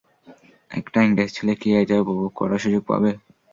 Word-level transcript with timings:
একটা 0.71 0.99
ইংরেজ 1.01 1.29
ছেলে 1.33 1.53
কি 1.55 1.69
এটা 1.75 1.95
উপভোগ 2.03 2.31
করার 2.35 2.59
সুযোগ 2.63 2.83
পাবে? 2.89 3.11